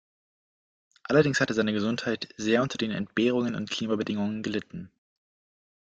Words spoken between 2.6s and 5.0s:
unter den Entbehrungen und Klimabedingungen gelitten.